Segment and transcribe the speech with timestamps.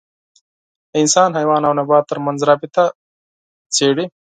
[0.91, 2.83] د انسان، حیوان او نبات تر منځ رابطه
[3.75, 4.05] څېړي.